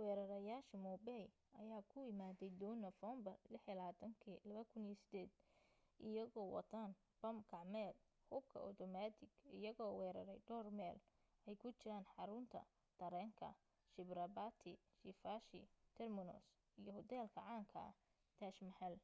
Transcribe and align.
weerareyaasha 0.00 0.76
mumbai 0.84 1.24
ayaa 1.60 1.82
ku 1.90 1.98
imaaday 2.12 2.50
doon 2.60 2.78
nofeembar 2.84 3.36
26 3.46 4.36
2008 4.60 6.06
iyagoo 6.08 6.48
wataan 6.56 6.90
bam 7.20 7.36
gacmeed 7.50 7.94
hubka 8.30 8.58
otomatik 8.68 9.30
iyagoo 9.58 9.92
weerarey 10.00 10.38
dhawr 10.48 10.66
meel 10.78 10.98
ay 11.48 11.54
ku 11.62 11.68
jiraan 11.78 12.06
xaruunra 12.12 12.62
tareenka 13.00 13.48
chhatrapati 13.92 14.72
shivaji 14.96 15.62
terminus 15.96 16.44
iyo 16.80 16.90
hoteelka 16.96 17.38
caanka 17.46 17.82
taj 18.40 18.56
mahal 18.68 18.94